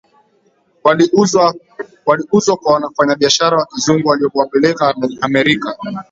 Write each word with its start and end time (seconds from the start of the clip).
Waliuzwa 0.83 1.53
kwa 2.03 2.17
wafanyabiashara 2.79 3.57
Wa 3.57 3.65
kizungu 3.65 4.07
waliowapeleka 4.09 4.95
Amerika 5.21 5.77